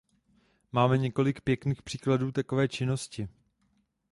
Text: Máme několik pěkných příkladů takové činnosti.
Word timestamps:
Máme 0.71 0.97
několik 0.97 1.41
pěkných 1.41 1.81
příkladů 1.81 2.31
takové 2.31 2.67
činnosti. 2.67 3.27